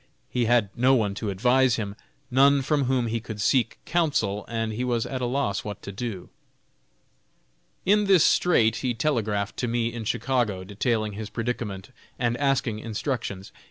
He 0.31 0.45
had 0.45 0.71
no 0.75 0.95
one 0.95 1.13
to 1.13 1.29
advise 1.29 1.75
him; 1.75 1.95
none 2.31 2.63
from 2.63 2.85
whom 2.85 3.05
he 3.05 3.19
could 3.19 3.39
seek 3.39 3.77
counsel, 3.85 4.45
and 4.47 4.73
he 4.73 4.83
was 4.83 5.05
at 5.05 5.21
a 5.21 5.27
loss 5.27 5.63
what 5.63 5.83
to 5.83 5.91
do. 5.91 6.31
In 7.85 8.05
this 8.05 8.25
strait 8.25 8.77
he 8.77 8.95
telegraphed 8.95 9.57
to 9.57 9.67
me, 9.67 9.93
in 9.93 10.03
Chicago, 10.05 10.63
detailing 10.63 11.13
his 11.13 11.29
predicament, 11.29 11.91
and 12.17 12.35
asking 12.37 12.79
instructions. 12.79 13.51